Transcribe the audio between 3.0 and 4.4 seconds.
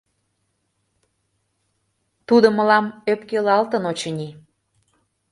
ӧпкелалтын, очыни.